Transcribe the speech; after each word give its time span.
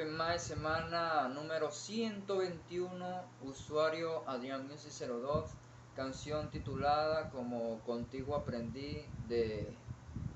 Open 0.00 0.16
semana 0.38 1.28
número 1.28 1.70
121, 1.70 2.88
usuario 3.42 4.26
Adrián 4.26 4.66
Music 4.66 4.90
02, 5.06 5.50
canción 5.94 6.48
titulada 6.48 7.28
como 7.28 7.80
Contigo 7.80 8.34
Aprendí 8.34 9.04
de 9.28 9.70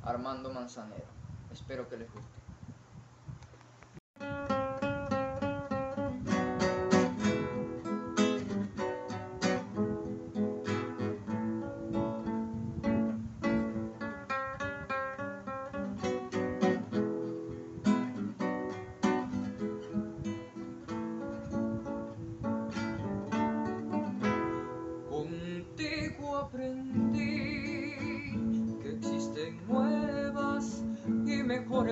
Armando 0.03 0.53
Manzanero. 0.53 1.07
Espero 1.51 1.89
que 1.89 1.97
les 1.97 2.13
guste. 2.13 2.44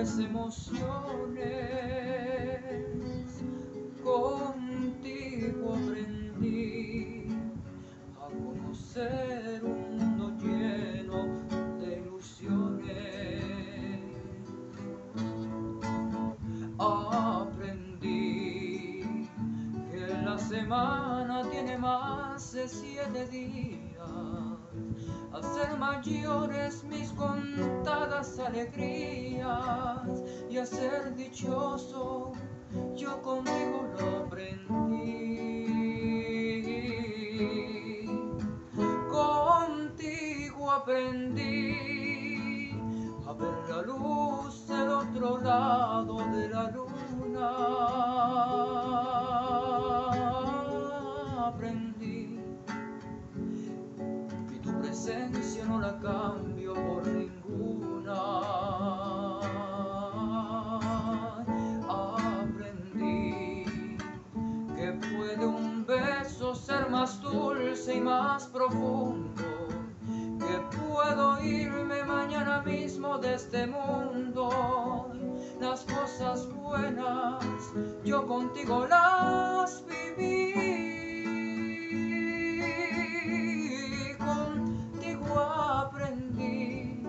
Emociones. 0.03 1.43
Contigo 4.03 5.75
aprendí 5.75 7.27
a 8.19 8.27
conocer 8.27 9.63
un 9.63 9.97
mundo 9.97 10.25
lleno 10.41 11.19
de 11.79 12.01
ilusiones. 12.01 13.43
Aprendí 16.77 18.09
que 19.89 20.07
la 20.25 20.37
semana 20.37 21.49
tiene 21.49 21.77
más 21.77 22.51
de 22.51 22.67
siete 22.67 23.25
días, 23.27 24.01
a 25.31 25.41
ser 25.41 25.77
mayores 25.77 26.83
mis 26.83 27.09
contadas 27.13 28.37
alegrías 28.39 29.32
y 30.49 30.57
a 30.57 30.65
ser 30.65 31.15
dichoso, 31.15 32.33
yo 32.95 33.21
contigo 33.21 33.87
lo 33.97 34.25
aprendí. 34.25 35.33
Contigo 39.11 40.71
aprendí 40.71 41.73
a 43.27 43.33
ver 43.33 43.53
la 43.69 43.81
luz 43.81 44.67
del 44.67 44.89
otro 44.89 45.37
lado 45.39 46.17
de 46.31 46.49
la 46.49 46.71
luna. 46.71 47.49
Aprendí 51.47 52.39
que 54.49 54.59
tu 54.59 54.79
presencia 54.81 55.65
no 55.65 55.79
la 55.79 55.99
cambio 55.99 56.73
más 67.03 67.19
dulce 67.21 67.95
y 67.95 67.99
más 67.99 68.47
profundo 68.47 69.43
que 70.39 70.77
puedo 70.77 71.43
irme 71.43 72.01
mañana 72.05 72.61
mismo 72.61 73.17
de 73.17 73.33
este 73.33 73.67
mundo. 73.67 75.11
Las 75.59 75.83
cosas 75.83 76.47
buenas 76.53 77.43
yo 78.05 78.25
contigo 78.25 78.87
las 78.87 79.83
viví. 79.85 80.53
Contigo 84.17 85.39
aprendí 85.41 87.05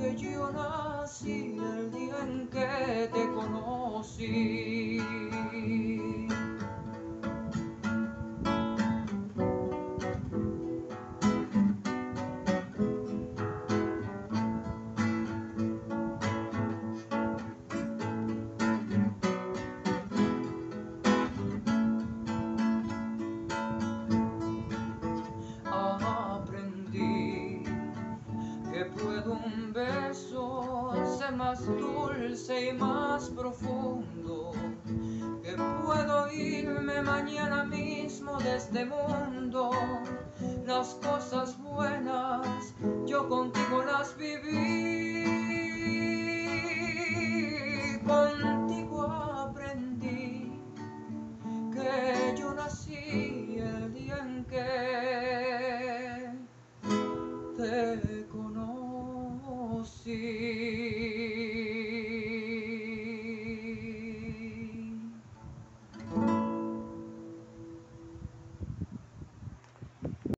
que 0.00 0.16
yo 0.16 0.50
nací 0.50 1.56
el 1.76 1.92
día 1.92 2.18
en 2.22 2.48
que 2.48 3.08
te 3.14 3.32
conocí. 3.34 5.00
Más 31.40 31.64
dulce 31.66 32.68
y 32.68 32.72
más 32.74 33.30
profundo, 33.30 34.52
que 35.42 35.56
puedo 35.82 36.30
irme 36.30 37.00
mañana 37.00 37.64
mismo 37.64 38.38
de 38.40 38.56
este 38.56 38.84
mundo. 38.84 39.70
Las 40.66 40.88
cosas 40.96 41.58
buenas 41.62 42.74
yo 43.06 43.26
contigo 43.26 43.82
las 43.86 44.14
viví. 44.18 45.30
Contigo 48.06 49.02
aprendí 49.46 50.52
que 51.72 52.34
yo 52.38 52.52
nací 52.52 53.56
el 53.56 53.94
día 53.94 54.18
en 54.18 54.44
que 54.44 54.68
te 57.56 58.26
conocí. 58.28 58.90